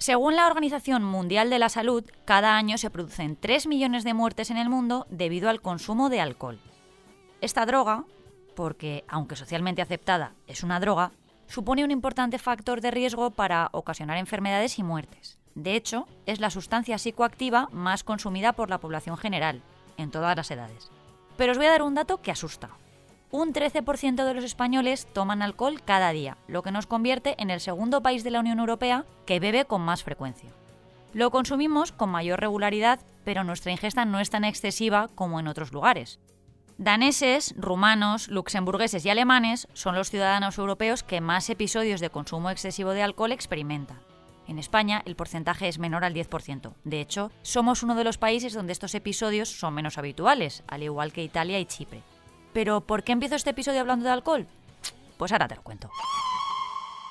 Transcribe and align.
Según 0.00 0.34
la 0.34 0.46
Organización 0.46 1.04
Mundial 1.04 1.50
de 1.50 1.58
la 1.58 1.68
Salud, 1.68 2.02
cada 2.24 2.56
año 2.56 2.78
se 2.78 2.88
producen 2.88 3.36
3 3.36 3.66
millones 3.66 4.02
de 4.02 4.14
muertes 4.14 4.50
en 4.50 4.56
el 4.56 4.70
mundo 4.70 5.06
debido 5.10 5.50
al 5.50 5.60
consumo 5.60 6.08
de 6.08 6.22
alcohol. 6.22 6.58
Esta 7.42 7.66
droga, 7.66 8.06
porque 8.56 9.04
aunque 9.08 9.36
socialmente 9.36 9.82
aceptada 9.82 10.32
es 10.46 10.62
una 10.62 10.80
droga, 10.80 11.12
supone 11.48 11.84
un 11.84 11.90
importante 11.90 12.38
factor 12.38 12.80
de 12.80 12.90
riesgo 12.90 13.32
para 13.32 13.68
ocasionar 13.72 14.16
enfermedades 14.16 14.78
y 14.78 14.82
muertes. 14.82 15.38
De 15.54 15.76
hecho, 15.76 16.08
es 16.24 16.40
la 16.40 16.48
sustancia 16.48 16.96
psicoactiva 16.96 17.68
más 17.70 18.02
consumida 18.02 18.54
por 18.54 18.70
la 18.70 18.80
población 18.80 19.18
general, 19.18 19.60
en 19.98 20.10
todas 20.10 20.34
las 20.34 20.50
edades. 20.50 20.90
Pero 21.36 21.52
os 21.52 21.58
voy 21.58 21.66
a 21.66 21.72
dar 21.72 21.82
un 21.82 21.94
dato 21.94 22.22
que 22.22 22.30
asusta 22.30 22.70
un 23.30 23.52
13% 23.52 24.24
de 24.24 24.34
los 24.34 24.44
españoles 24.44 25.06
toman 25.12 25.42
alcohol 25.42 25.80
cada 25.84 26.10
día, 26.12 26.36
lo 26.48 26.62
que 26.62 26.72
nos 26.72 26.86
convierte 26.86 27.36
en 27.38 27.50
el 27.50 27.60
segundo 27.60 28.02
país 28.02 28.24
de 28.24 28.30
la 28.30 28.40
Unión 28.40 28.58
Europea 28.58 29.04
que 29.26 29.40
bebe 29.40 29.64
con 29.64 29.82
más 29.82 30.02
frecuencia. 30.02 30.50
Lo 31.12 31.30
consumimos 31.30 31.92
con 31.92 32.10
mayor 32.10 32.40
regularidad, 32.40 33.00
pero 33.24 33.44
nuestra 33.44 33.72
ingesta 33.72 34.04
no 34.04 34.20
es 34.20 34.30
tan 34.30 34.44
excesiva 34.44 35.08
como 35.14 35.40
en 35.40 35.48
otros 35.48 35.72
lugares. 35.72 36.18
Daneses, 36.78 37.54
rumanos, 37.56 38.28
luxemburgueses 38.28 39.04
y 39.04 39.10
alemanes 39.10 39.68
son 39.74 39.94
los 39.94 40.08
ciudadanos 40.08 40.56
europeos 40.56 41.02
que 41.02 41.20
más 41.20 41.50
episodios 41.50 42.00
de 42.00 42.10
consumo 42.10 42.50
excesivo 42.50 42.92
de 42.92 43.02
alcohol 43.02 43.32
experimentan. 43.32 43.98
En 44.48 44.58
España 44.58 45.02
el 45.04 45.14
porcentaje 45.14 45.68
es 45.68 45.78
menor 45.78 46.04
al 46.04 46.14
10%. 46.14 46.72
De 46.84 47.00
hecho, 47.00 47.30
somos 47.42 47.82
uno 47.82 47.94
de 47.94 48.04
los 48.04 48.18
países 48.18 48.54
donde 48.54 48.72
estos 48.72 48.94
episodios 48.94 49.48
son 49.48 49.74
menos 49.74 49.98
habituales, 49.98 50.64
al 50.66 50.82
igual 50.82 51.12
que 51.12 51.22
Italia 51.22 51.60
y 51.60 51.66
Chipre. 51.66 52.02
Pero 52.52 52.80
¿por 52.80 53.04
qué 53.04 53.12
empiezo 53.12 53.36
este 53.36 53.50
episodio 53.50 53.80
hablando 53.80 54.04
de 54.04 54.12
alcohol? 54.12 54.46
Pues 55.16 55.32
ahora 55.32 55.48
te 55.48 55.56
lo 55.56 55.62
cuento. 55.62 55.90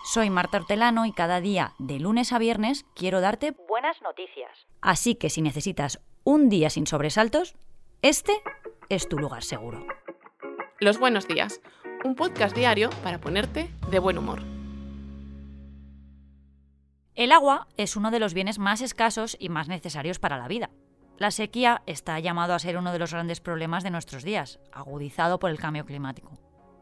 Soy 0.04 0.30
Marta 0.30 0.58
Hortelano 0.58 1.06
y 1.06 1.12
cada 1.12 1.40
día, 1.40 1.73
de 1.78 2.00
lunes 2.00 2.34
a 2.34 2.40
viernes, 2.40 2.86
quiero 2.96 3.22
darte 3.22 3.56
buenas 3.68 4.02
noticias. 4.02 4.50
Así 4.81 5.16
que 5.16 5.30
si 5.30 5.42
necesitas 5.42 6.02
un 6.23 6.50
día 6.50 6.70
sin 6.70 6.88
sobresaltos, 6.88 7.56
este 8.02 8.34
es 8.90 9.08
tu 9.08 9.20
lugar 9.20 9.44
seguro. 9.44 9.86
Los 10.80 10.98
buenos 10.98 11.28
días, 11.28 11.62
un 12.03 12.16
podcast 12.16 12.56
diario 12.56 12.90
para 13.03 13.20
ponerte 13.20 13.70
de 13.92 14.00
buen 14.00 14.18
humor. 14.18 14.42
El 17.14 17.34
agua 17.34 17.68
es 17.78 17.96
uno 17.96 18.12
de 18.12 18.20
los 18.20 18.34
bienes 18.34 18.59
más 18.59 18.81
escasos 18.81 19.36
y 19.40 19.50
más 19.50 19.68
necesarios 19.68 20.20
para 20.20 20.38
la 20.38 20.48
vida. 20.48 20.70
La 21.20 21.31
sequía 21.31 21.81
está 21.86 22.17
llamado 22.20 22.53
a 22.53 22.59
ser 22.59 22.78
uno 22.78 22.94
de 22.94 23.00
los 23.00 23.12
grandes 23.12 23.42
problemas 23.42 23.84
de 23.84 23.89
nuestros 23.89 24.23
días, 24.23 24.58
agudizado 24.72 25.38
por 25.38 25.52
el 25.52 25.59
cambio 25.59 25.86
climático. 25.86 26.31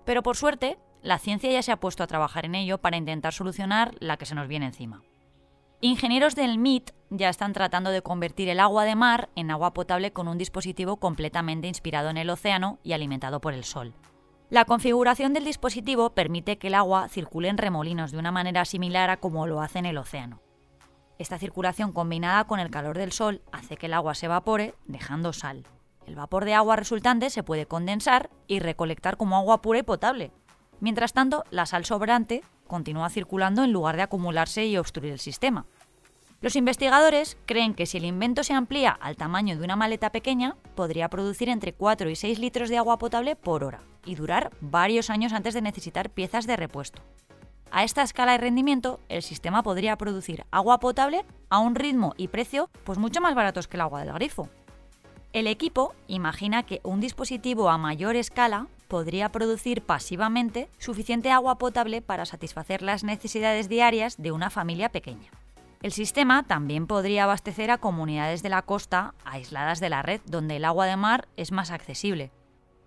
Pero 0.05 0.21
por 0.21 0.37
suerte, 0.37 0.77
la 1.01 1.17
ciencia 1.17 1.51
ya 1.51 1.63
se 1.63 1.71
ha 1.71 1.79
puesto 1.79 2.03
a 2.03 2.07
trabajar 2.07 2.45
en 2.45 2.53
ello 2.53 2.77
para 2.77 2.97
intentar 2.97 3.33
solucionar 3.33 3.95
la 3.99 4.17
que 4.17 4.27
se 4.27 4.35
nos 4.35 4.47
viene 4.47 4.67
encima. 4.67 5.01
Ingenieros 5.81 6.35
del 6.35 6.59
MIT 6.59 6.91
ya 7.09 7.29
están 7.29 7.53
tratando 7.53 7.89
de 7.89 8.03
convertir 8.03 8.47
el 8.49 8.59
agua 8.59 8.85
de 8.85 8.95
mar 8.95 9.29
en 9.35 9.49
agua 9.49 9.73
potable 9.73 10.13
con 10.13 10.27
un 10.27 10.37
dispositivo 10.37 10.97
completamente 10.97 11.67
inspirado 11.67 12.11
en 12.11 12.17
el 12.17 12.29
océano 12.29 12.77
y 12.83 12.93
alimentado 12.93 13.41
por 13.41 13.55
el 13.55 13.63
sol. 13.63 13.95
La 14.51 14.65
configuración 14.65 15.33
del 15.33 15.45
dispositivo 15.45 16.11
permite 16.11 16.59
que 16.59 16.67
el 16.67 16.75
agua 16.75 17.09
circule 17.09 17.49
en 17.49 17.57
remolinos 17.57 18.11
de 18.11 18.19
una 18.19 18.31
manera 18.31 18.65
similar 18.65 19.09
a 19.09 19.17
como 19.17 19.47
lo 19.47 19.61
hace 19.61 19.79
en 19.79 19.87
el 19.87 19.97
océano. 19.97 20.41
Esta 21.19 21.39
circulación 21.39 21.91
combinada 21.91 22.43
con 22.45 22.59
el 22.59 22.69
calor 22.69 22.97
del 22.97 23.11
sol 23.11 23.41
hace 23.51 23.77
que 23.77 23.87
el 23.87 23.93
agua 23.93 24.13
se 24.13 24.27
evapore, 24.27 24.75
dejando 24.85 25.33
sal. 25.33 25.65
El 26.05 26.15
vapor 26.15 26.45
de 26.45 26.53
agua 26.53 26.75
resultante 26.75 27.29
se 27.29 27.43
puede 27.43 27.65
condensar 27.65 28.29
y 28.47 28.59
recolectar 28.59 29.17
como 29.17 29.35
agua 29.35 29.61
pura 29.61 29.79
y 29.79 29.83
potable. 29.83 30.31
Mientras 30.79 31.13
tanto, 31.13 31.43
la 31.49 31.65
sal 31.65 31.85
sobrante 31.85 32.43
continúa 32.67 33.09
circulando 33.09 33.63
en 33.63 33.73
lugar 33.73 33.95
de 33.95 34.03
acumularse 34.03 34.65
y 34.67 34.77
obstruir 34.77 35.11
el 35.11 35.19
sistema. 35.19 35.65
Los 36.39 36.55
investigadores 36.55 37.35
creen 37.47 37.73
que 37.73 37.87
si 37.87 37.97
el 37.97 38.05
invento 38.05 38.43
se 38.43 38.53
amplía 38.53 38.91
al 38.91 39.17
tamaño 39.17 39.57
de 39.57 39.63
una 39.63 39.75
maleta 39.75 40.11
pequeña, 40.11 40.55
podría 40.75 41.09
producir 41.09 41.49
entre 41.49 41.73
4 41.73 42.11
y 42.11 42.15
6 42.15 42.37
litros 42.37 42.69
de 42.69 42.77
agua 42.77 42.99
potable 42.99 43.35
por 43.35 43.63
hora 43.63 43.81
y 44.05 44.13
durar 44.13 44.51
varios 44.61 45.09
años 45.09 45.33
antes 45.33 45.55
de 45.55 45.61
necesitar 45.61 46.11
piezas 46.11 46.45
de 46.45 46.55
repuesto. 46.55 47.01
A 47.71 47.83
esta 47.83 48.01
escala 48.01 48.33
de 48.33 48.37
rendimiento, 48.39 48.99
el 49.09 49.21
sistema 49.21 49.61
podría 49.61 49.97
producir 49.97 50.45
agua 50.51 50.79
potable 50.79 51.25
a 51.49 51.59
un 51.59 51.75
ritmo 51.75 52.13
y 52.17 52.29
precio 52.29 52.69
pues 52.83 52.97
mucho 52.97 53.21
más 53.21 53.35
baratos 53.35 53.67
que 53.67 53.77
el 53.77 53.81
agua 53.81 54.03
del 54.03 54.13
grifo. 54.13 54.49
El 55.33 55.47
equipo 55.47 55.93
imagina 56.07 56.63
que 56.63 56.79
un 56.83 56.99
dispositivo 56.99 57.69
a 57.69 57.77
mayor 57.77 58.15
escala 58.15 58.67
podría 58.87 59.31
producir 59.31 59.81
pasivamente 59.81 60.69
suficiente 60.77 61.29
agua 61.29 61.57
potable 61.57 62.01
para 62.01 62.25
satisfacer 62.25 62.81
las 62.81 63.03
necesidades 63.03 63.67
diarias 63.67 64.15
de 64.17 64.31
una 64.31 64.49
familia 64.49 64.89
pequeña. 64.89 65.29
El 65.83 65.91
sistema 65.91 66.43
también 66.43 66.87
podría 66.87 67.25
abastecer 67.25 67.69
a 67.69 67.77
comunidades 67.77 68.41
de 68.41 68.49
la 68.49 68.63
costa 68.63 69.13
aisladas 69.25 69.79
de 69.79 69.89
la 69.89 70.01
red 70.01 70.21
donde 70.25 70.55
el 70.55 70.65
agua 70.65 70.87
de 70.87 70.97
mar 70.97 71.27
es 71.35 71.51
más 71.51 71.69
accesible. 71.69 72.31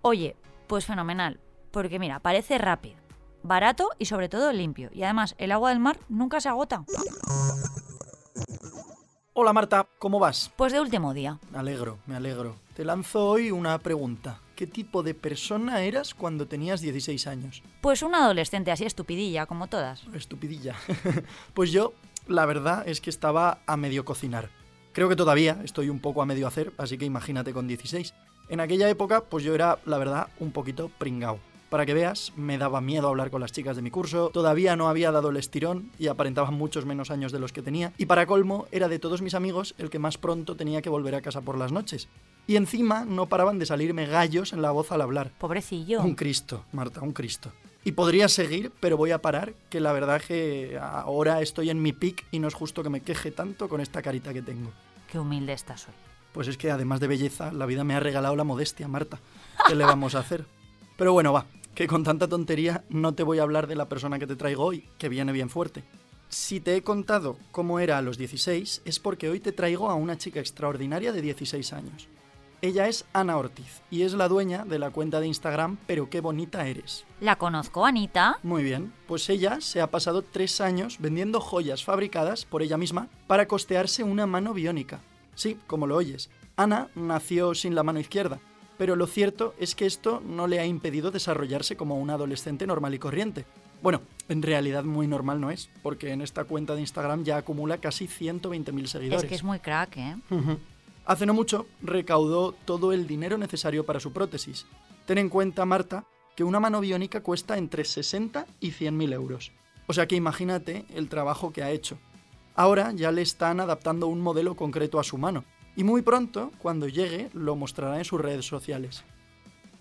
Oye, 0.03 0.35
pues 0.67 0.87
fenomenal, 0.87 1.39
porque 1.71 1.99
mira, 1.99 2.19
parece 2.19 2.59
rápido, 2.59 2.97
barato 3.43 3.91
y 3.99 4.07
sobre 4.07 4.29
todo 4.29 4.53
limpio. 4.53 4.91
Y 4.93 5.03
además, 5.03 5.35
el 5.39 5.53
agua 5.53 5.71
del 5.71 5.81
mar 5.81 5.99
nunca 6.09 6.41
se 6.41 6.49
agota. 6.49 6.85
Hola 9.33 9.53
Marta, 9.53 9.87
¿cómo 9.99 10.19
vas? 10.19 10.51
Pues 10.57 10.73
de 10.73 10.81
último 10.81 11.15
día. 11.15 11.39
Me 11.51 11.59
alegro, 11.59 11.99
me 12.07 12.17
alegro. 12.17 12.57
Te 12.75 12.85
lanzo 12.85 13.27
hoy 13.27 13.51
una 13.51 13.79
pregunta. 13.79 14.41
¿Qué 14.57 14.67
tipo 14.67 15.03
de 15.03 15.15
persona 15.15 15.81
eras 15.81 16.15
cuando 16.15 16.47
tenías 16.47 16.83
16 16.83 17.27
años? 17.27 17.63
Pues 17.81 18.03
una 18.03 18.25
adolescente 18.25 18.71
así 18.71 18.85
estupidilla, 18.85 19.47
como 19.47 19.69
todas. 19.69 20.03
Estupidilla. 20.13 20.77
pues 21.55 21.73
yo, 21.73 21.95
la 22.27 22.45
verdad 22.45 22.83
es 22.87 23.01
que 23.01 23.09
estaba 23.09 23.61
a 23.67 23.77
medio 23.79 24.05
cocinar. 24.05 24.51
Creo 24.93 25.09
que 25.09 25.17
todavía 25.17 25.59
estoy 25.65 25.89
un 25.89 26.01
poco 26.01 26.21
a 26.21 26.27
medio 26.27 26.47
hacer, 26.47 26.75
así 26.77 26.99
que 26.99 27.07
imagínate 27.07 27.53
con 27.53 27.69
16. 27.69 28.13
En 28.51 28.61
aquella 28.61 28.91
época, 28.91 29.23
pues 29.23 29.45
yo 29.45 29.55
era, 29.55 29.79
la 29.87 29.97
verdad, 29.97 30.29
un 30.41 30.51
poquito 30.51 30.91
pringao. 30.99 31.39
Para 31.71 31.87
que 31.87 31.95
veas, 31.95 32.33
me 32.35 32.59
daba 32.59 32.81
miedo 32.81 33.07
hablar 33.07 33.31
con 33.31 33.41
las 33.41 33.53
chicas 33.53 33.77
de 33.77 33.83
mi 33.83 33.93
curso, 33.93 34.31
todavía 34.31 34.75
no 34.75 34.89
había 34.89 35.13
dado 35.13 35.31
el 35.31 35.37
estirón 35.37 35.93
y 36.01 36.09
aparentaba 36.09 36.51
muchos 36.51 36.85
menos 36.85 37.13
años 37.13 37.31
de 37.31 37.39
los 37.39 37.53
que 37.53 37.63
tenía, 37.63 37.93
y 37.97 38.07
para 38.07 38.27
colmo 38.27 38.67
era 38.73 38.89
de 38.89 38.99
todos 38.99 39.23
mis 39.23 39.35
amigos 39.35 39.77
el 39.79 39.89
que 39.89 40.01
más 40.01 40.19
pronto 40.19 40.57
tenía 40.57 40.83
que 40.83 40.91
volver 40.91 41.15
a 41.15 41.21
casa 41.21 41.43
por 41.43 41.57
las 41.57 41.71
noches. 41.71 42.09
Y 42.49 42.57
encima 42.57 43.05
no 43.05 43.27
paraban 43.27 43.61
de 43.61 43.67
salirme 43.67 44.07
gallos 44.07 44.53
en 44.53 44.63
la 44.63 44.73
voz 44.73 44.91
al 44.91 45.01
hablar. 45.01 45.31
Pobrecillo. 45.39 46.03
Un 46.03 46.17
Cristo, 46.17 46.65
Marta, 46.73 47.03
un 47.03 47.13
Cristo. 47.13 47.53
Y 47.85 47.93
podría 47.93 48.29
seguir, 48.29 48.73
pero 48.81 48.97
voy 48.97 49.13
a 49.13 49.23
parar, 49.23 49.55
que 49.71 49.79
la 49.79 49.93
verdad 49.93 50.21
que 50.21 50.77
ahora 50.83 51.41
estoy 51.41 51.71
en 51.71 51.81
mi 51.81 51.93
pic 51.93 52.27
y 52.33 52.41
no 52.41 52.49
es 52.49 52.55
justo 52.55 52.83
que 52.83 52.91
me 52.91 53.03
queje 53.03 53.31
tanto 53.31 53.69
con 53.69 53.81
esta 53.81 54.03
carita 54.03 54.33
que 54.33 54.43
tengo. 54.43 54.73
Qué 55.09 55.21
humilde 55.21 55.53
estás 55.53 55.87
hoy. 55.87 55.95
Pues 56.33 56.49
es 56.49 56.59
que 56.59 56.73
además 56.73 56.99
de 56.99 57.07
belleza, 57.07 57.53
la 57.53 57.67
vida 57.67 57.85
me 57.85 57.95
ha 57.95 58.01
regalado 58.01 58.35
la 58.35 58.45
modestia, 58.45 58.89
Marta. 58.89 59.21
¿Qué 59.69 59.77
le 59.77 59.85
vamos 59.85 60.17
a 60.17 60.19
hacer? 60.19 60.45
Pero 60.97 61.13
bueno, 61.13 61.33
va, 61.33 61.47
que 61.75 61.87
con 61.87 62.05
tanta 62.05 62.29
tontería 62.29 62.85
no 62.89 63.15
te 63.15 63.23
voy 63.23 63.39
a 63.39 63.43
hablar 63.43 63.67
de 63.67 63.77
la 63.77 63.89
persona 63.89 64.19
que 64.19 64.27
te 64.27 64.37
traigo 64.37 64.65
hoy, 64.65 64.89
que 64.99 65.09
viene 65.09 65.33
bien 65.33 65.51
fuerte. 65.51 65.85
Si 66.29 66.61
te 66.61 66.77
he 66.77 66.83
contado 66.83 67.37
cómo 67.51 67.81
era 67.81 67.99
a 67.99 68.03
los 68.03 68.17
16, 68.17 68.83
es 68.85 68.99
porque 69.01 69.29
hoy 69.29 69.41
te 69.41 69.53
traigo 69.53 69.91
a 69.91 69.95
una 69.95 70.17
chica 70.17 70.39
extraordinaria 70.39 71.13
de 71.13 71.23
16 71.23 71.73
años. 71.73 72.09
Ella 72.63 72.89
es 72.89 73.07
Ana 73.15 73.39
Ortiz 73.39 73.81
y 73.91 74.03
es 74.03 74.13
la 74.13 74.29
dueña 74.29 74.67
de 74.67 74.79
la 74.79 74.91
cuenta 74.91 75.19
de 75.19 75.27
Instagram 75.27 75.79
Pero 75.87 76.11
qué 76.11 76.21
bonita 76.21 76.67
eres. 76.67 77.07
¿La 77.19 77.37
conozco, 77.37 77.87
Anita? 77.87 78.39
Muy 78.43 78.63
bien, 78.63 78.93
pues 79.09 79.31
ella 79.31 79.63
se 79.63 79.81
ha 79.81 79.91
pasado 79.91 80.23
tres 80.23 80.61
años 80.61 80.99
vendiendo 81.01 81.41
joyas 81.41 81.85
fabricadas 81.85 82.45
por 82.45 82.63
ella 82.63 82.77
misma 82.77 83.09
para 83.27 83.49
costearse 83.49 84.05
una 84.05 84.27
mano 84.27 84.53
biónica. 84.53 85.01
Sí, 85.35 85.59
como 85.67 85.87
lo 85.87 85.97
oyes. 85.97 86.29
Ana 86.57 86.89
nació 86.95 87.55
sin 87.55 87.75
la 87.75 87.83
mano 87.83 87.99
izquierda, 87.99 88.41
pero 88.81 88.97
lo 88.97 89.07
cierto 89.07 89.55
es 89.59 89.75
que 89.75 89.85
esto 89.85 90.23
no 90.27 90.47
le 90.47 90.59
ha 90.59 90.65
impedido 90.65 91.11
desarrollarse 91.11 91.77
como 91.77 91.99
un 91.99 92.09
adolescente 92.09 92.67
normal 92.67 92.95
y 92.95 92.99
corriente. 92.99 93.45
Bueno, 93.83 94.01
en 94.31 94.41
realidad 94.41 94.85
muy 94.85 95.07
normal 95.07 95.39
no 95.39 95.51
es, 95.51 95.69
porque 95.83 96.13
en 96.13 96.23
esta 96.23 96.45
cuenta 96.45 96.75
de 96.75 96.81
Instagram 96.81 97.23
ya 97.23 97.37
acumula 97.37 97.77
casi 97.77 98.07
120.000 98.07 98.87
seguidores. 98.87 99.25
Es 99.25 99.29
que 99.29 99.35
es 99.35 99.45
muy 99.45 99.59
crack, 99.59 99.99
¿eh? 99.99 100.17
Hace 101.05 101.27
no 101.27 101.35
mucho 101.35 101.67
recaudó 101.83 102.53
todo 102.53 102.95
el 102.95 103.07
dinero 103.07 103.37
necesario 103.37 103.85
para 103.85 104.01
su 104.01 104.15
prótesis. 104.15 104.65
Ten 105.05 105.19
en 105.19 105.29
cuenta, 105.29 105.67
Marta, 105.67 106.07
que 106.35 106.43
una 106.43 106.59
mano 106.59 106.81
biónica 106.81 107.23
cuesta 107.23 107.59
entre 107.59 107.85
60 107.85 108.47
y 108.61 108.71
100.000 108.71 109.13
euros. 109.13 109.53
O 109.89 109.93
sea 109.93 110.09
que 110.09 110.17
imagínate 110.17 110.87
el 110.95 111.11
trabajo 111.11 111.53
que 111.53 111.63
ha 111.63 111.71
hecho. 111.71 111.99
Ahora 112.55 112.93
ya 112.93 113.13
le 113.13 113.21
están 113.21 113.61
adaptando 113.61 114.07
un 114.07 114.23
modelo 114.23 114.57
concreto 114.57 114.99
a 114.99 115.05
su 115.05 115.19
mano, 115.19 115.45
y 115.77 115.85
muy 115.85 116.03
pronto, 116.03 116.53
cuando 116.59 116.89
llegue, 116.89 117.31
lo 117.33 117.57
mostrará 117.57 117.99
en 117.99 118.05
sus 118.05 118.21
redes 118.21 118.47
sociales. 118.47 119.05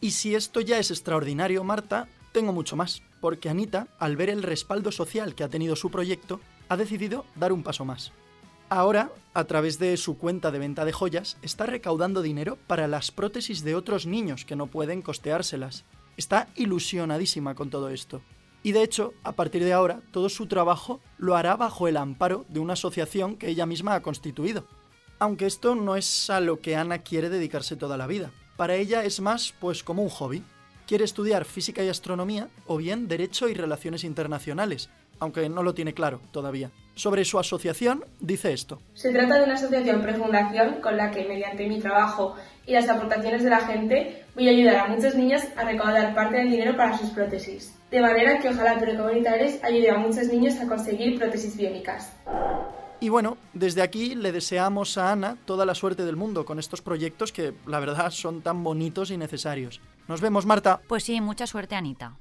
Y 0.02 0.12
si 0.12 0.36
esto 0.36 0.62
ya 0.62 0.80
es 0.80 0.92
extraordinario, 0.92 1.64
Marta, 1.64 2.08
tengo 2.32 2.54
mucho 2.54 2.76
más, 2.76 3.02
porque 3.20 3.50
Anita, 3.50 3.88
al 4.00 4.16
ver 4.16 4.30
el 4.30 4.44
respaldo 4.44 4.92
social 4.92 5.36
que 5.36 5.44
ha 5.44 5.50
tenido 5.50 5.76
su 5.76 5.92
proyecto, 5.92 6.40
ha 6.70 6.78
decidido 6.78 7.26
dar 7.36 7.52
un 7.52 7.64
paso 7.64 7.84
más. 7.86 8.12
Ahora, 8.70 9.12
a 9.34 9.46
través 9.46 9.80
de 9.80 9.98
su 9.98 10.18
cuenta 10.18 10.52
de 10.52 10.60
venta 10.60 10.86
de 10.86 10.94
joyas, 10.94 11.38
está 11.42 11.66
recaudando 11.66 12.22
dinero 12.22 12.58
para 12.68 12.88
las 12.88 13.12
prótesis 13.12 13.64
de 13.64 13.74
otros 13.74 14.06
niños 14.06 14.46
que 14.46 14.56
no 14.56 14.68
pueden 14.68 15.02
costeárselas. 15.02 15.86
Está 16.18 16.50
ilusionadísima 16.56 17.56
con 17.56 17.72
todo 17.72 17.90
esto. 17.90 18.22
Y 18.62 18.74
de 18.74 18.84
hecho, 18.84 19.14
a 19.24 19.32
partir 19.32 19.64
de 19.64 19.74
ahora, 19.74 20.02
todo 20.12 20.30
su 20.30 20.46
trabajo 20.46 21.00
lo 21.18 21.36
hará 21.36 21.56
bajo 21.56 21.88
el 21.88 21.98
amparo 21.98 22.46
de 22.50 22.60
una 22.60 22.74
asociación 22.74 23.38
que 23.38 23.48
ella 23.48 23.66
misma 23.66 23.96
ha 23.96 24.02
constituido. 24.02 24.68
Aunque 25.20 25.46
esto 25.46 25.76
no 25.76 25.98
es 25.98 26.30
a 26.30 26.40
lo 26.40 26.62
que 26.62 26.78
Ana 26.78 27.00
quiere 27.00 27.30
dedicarse 27.30 27.76
toda 27.76 27.98
la 27.98 28.08
vida. 28.08 28.32
Para 28.56 28.76
ella 28.76 29.04
es 29.04 29.20
más, 29.20 29.54
pues, 29.60 29.84
como 29.84 30.02
un 30.02 30.10
hobby. 30.10 30.44
Quiere 30.88 31.04
estudiar 31.04 31.44
física 31.44 31.84
y 31.84 31.90
astronomía 31.90 32.48
o 32.66 32.78
bien 32.78 33.10
derecho 33.10 33.50
y 33.50 33.54
relaciones 33.54 34.06
internacionales, 34.06 34.90
aunque 35.20 35.50
no 35.50 35.62
lo 35.62 35.74
tiene 35.74 35.94
claro 35.94 36.22
todavía. 36.32 36.72
Sobre 36.96 37.26
su 37.26 37.38
asociación 37.38 38.06
dice 38.22 38.54
esto. 38.54 38.82
Se 38.94 39.12
trata 39.12 39.36
de 39.36 39.44
una 39.44 39.56
asociación 39.56 40.02
prefundación 40.02 40.82
con 40.82 40.98
la 40.98 41.12
que, 41.12 41.26
mediante 41.26 41.68
mi 41.68 41.80
trabajo 41.80 42.36
y 42.66 42.74
las 42.74 42.90
aportaciones 42.90 43.44
de 43.44 43.50
la 43.50 43.60
gente, 43.60 44.24
voy 44.36 44.48
a 44.48 44.52
ayudar 44.52 44.76
a 44.78 44.88
muchos 44.88 45.16
niños 45.16 45.42
a 45.58 45.64
recaudar 45.64 46.16
parte 46.16 46.38
del 46.38 46.50
dinero 46.50 46.76
para 46.78 46.98
sus 46.98 47.10
prótesis. 47.10 47.76
De 47.92 48.02
manera 48.02 48.40
que 48.40 48.50
ojalá 48.50 48.80
Precomunitares 48.80 49.64
ayude 49.64 49.90
a 49.92 49.98
muchos 49.98 50.28
niños 50.28 50.60
a 50.60 50.68
conseguir 50.68 51.20
prótesis 51.20 51.58
biónicas. 51.58 52.14
Y 53.02 53.10
bueno, 53.10 53.38
desde 53.54 53.82
aquí 53.82 54.16
le 54.16 54.32
deseamos 54.32 54.98
a 54.98 55.12
Ana 55.12 55.38
toda 55.46 55.66
la 55.66 55.74
suerte 55.74 56.06
del 56.06 56.18
mundo 56.18 56.46
con 56.46 56.60
estos 56.60 56.82
proyectos 56.82 57.32
que, 57.32 57.54
la 57.66 57.80
verdad, 57.80 58.12
son 58.12 58.42
tan 58.42 58.64
bonitos 58.64 59.10
y 59.10 59.18
necesarios. 59.18 59.80
Nos 60.08 60.20
vemos, 60.20 60.46
Marta. 60.46 60.82
Pues 60.88 61.04
sí, 61.04 61.22
mucha 61.22 61.48
suerte, 61.48 61.76
Anita. 61.76 62.18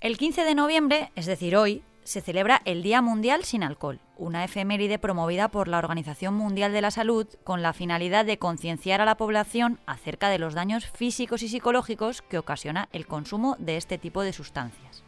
El 0.00 0.16
15 0.16 0.44
de 0.44 0.54
noviembre, 0.54 1.12
es 1.14 1.26
decir, 1.26 1.56
hoy, 1.56 1.82
se 2.02 2.22
celebra 2.22 2.62
el 2.64 2.82
Día 2.82 3.02
Mundial 3.02 3.44
sin 3.44 3.62
Alcohol, 3.62 4.00
una 4.16 4.42
efeméride 4.42 4.98
promovida 4.98 5.48
por 5.48 5.68
la 5.68 5.78
Organización 5.78 6.34
Mundial 6.34 6.72
de 6.72 6.80
la 6.80 6.90
Salud 6.90 7.26
con 7.44 7.60
la 7.60 7.74
finalidad 7.74 8.24
de 8.24 8.38
concienciar 8.38 9.02
a 9.02 9.04
la 9.04 9.18
población 9.18 9.78
acerca 9.84 10.30
de 10.30 10.38
los 10.38 10.54
daños 10.54 10.86
físicos 10.86 11.42
y 11.42 11.48
psicológicos 11.48 12.22
que 12.22 12.38
ocasiona 12.38 12.88
el 12.92 13.06
consumo 13.06 13.56
de 13.58 13.76
este 13.76 13.98
tipo 13.98 14.22
de 14.22 14.32
sustancias. 14.32 15.04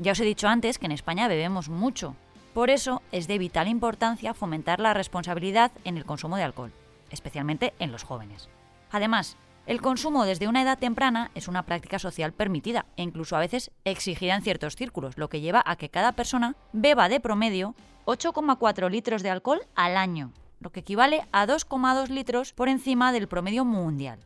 Ya 0.00 0.12
os 0.12 0.20
he 0.20 0.24
dicho 0.24 0.48
antes 0.48 0.78
que 0.78 0.86
en 0.86 0.92
España 0.92 1.28
bebemos 1.28 1.68
mucho, 1.68 2.16
por 2.54 2.70
eso 2.70 3.02
es 3.12 3.28
de 3.28 3.36
vital 3.36 3.68
importancia 3.68 4.32
fomentar 4.32 4.80
la 4.80 4.94
responsabilidad 4.94 5.72
en 5.84 5.98
el 5.98 6.06
consumo 6.06 6.38
de 6.38 6.42
alcohol, 6.42 6.72
especialmente 7.10 7.74
en 7.78 7.92
los 7.92 8.02
jóvenes. 8.02 8.48
Además, 8.90 9.36
el 9.66 9.82
consumo 9.82 10.24
desde 10.24 10.48
una 10.48 10.62
edad 10.62 10.78
temprana 10.78 11.30
es 11.34 11.48
una 11.48 11.66
práctica 11.66 11.98
social 11.98 12.32
permitida 12.32 12.86
e 12.96 13.02
incluso 13.02 13.36
a 13.36 13.40
veces 13.40 13.72
exigida 13.84 14.34
en 14.34 14.40
ciertos 14.40 14.74
círculos, 14.74 15.18
lo 15.18 15.28
que 15.28 15.42
lleva 15.42 15.62
a 15.66 15.76
que 15.76 15.90
cada 15.90 16.12
persona 16.12 16.56
beba 16.72 17.10
de 17.10 17.20
promedio 17.20 17.74
8,4 18.06 18.88
litros 18.88 19.22
de 19.22 19.28
alcohol 19.28 19.60
al 19.74 19.98
año, 19.98 20.32
lo 20.60 20.72
que 20.72 20.80
equivale 20.80 21.28
a 21.30 21.46
2,2 21.46 22.08
litros 22.08 22.54
por 22.54 22.70
encima 22.70 23.12
del 23.12 23.28
promedio 23.28 23.66
mundial. 23.66 24.18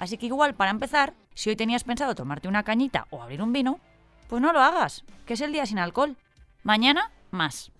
Así 0.00 0.18
que 0.18 0.26
igual, 0.26 0.54
para 0.54 0.72
empezar, 0.72 1.14
si 1.34 1.50
hoy 1.50 1.56
tenías 1.56 1.84
pensado 1.84 2.16
tomarte 2.16 2.48
una 2.48 2.64
cañita 2.64 3.06
o 3.10 3.22
abrir 3.22 3.42
un 3.42 3.52
vino, 3.52 3.78
pues 4.30 4.40
no 4.40 4.52
lo 4.52 4.60
hagas, 4.60 5.04
que 5.26 5.34
es 5.34 5.40
el 5.40 5.50
día 5.52 5.66
sin 5.66 5.80
alcohol. 5.80 6.16
Mañana, 6.62 7.10
más. 7.32 7.72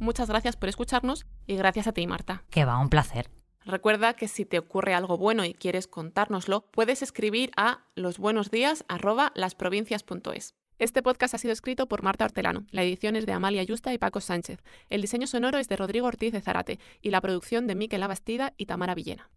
Muchas 0.00 0.28
gracias 0.28 0.56
por 0.56 0.68
escucharnos 0.68 1.24
y 1.46 1.54
gracias 1.56 1.86
a 1.86 1.92
ti, 1.92 2.04
Marta. 2.08 2.42
Que 2.50 2.64
va, 2.64 2.78
un 2.78 2.88
placer. 2.88 3.30
Recuerda 3.64 4.14
que 4.14 4.26
si 4.26 4.44
te 4.44 4.58
ocurre 4.58 4.94
algo 4.94 5.18
bueno 5.18 5.44
y 5.44 5.54
quieres 5.54 5.86
contárnoslo, 5.86 6.62
puedes 6.72 7.00
escribir 7.00 7.52
a 7.56 7.84
losbuenosdías@lasprovincias.es. 7.94 10.56
Este 10.80 11.02
podcast 11.02 11.34
ha 11.34 11.38
sido 11.38 11.52
escrito 11.52 11.86
por 11.86 12.02
Marta 12.02 12.24
Hortelano, 12.24 12.66
la 12.70 12.82
edición 12.82 13.14
es 13.14 13.26
de 13.26 13.32
Amalia 13.32 13.62
Yusta 13.62 13.92
y 13.92 13.98
Paco 13.98 14.20
Sánchez, 14.20 14.64
el 14.90 15.00
diseño 15.00 15.28
sonoro 15.28 15.58
es 15.58 15.68
de 15.68 15.76
Rodrigo 15.76 16.08
Ortiz 16.08 16.32
de 16.32 16.40
Zarate 16.40 16.80
y 17.02 17.10
la 17.10 17.20
producción 17.20 17.68
de 17.68 17.76
Miquel 17.76 18.02
Abastida 18.02 18.54
y 18.56 18.66
Tamara 18.66 18.94
Villena. 18.94 19.30